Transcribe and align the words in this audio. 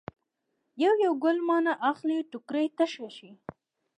یو 0.83 0.93
یو 1.05 1.13
ګل 1.23 1.37
مانه 1.47 1.73
اخلي 1.91 2.17
ټوکرۍ 2.31 2.67
تشه 2.77 3.09
شي. 3.17 3.29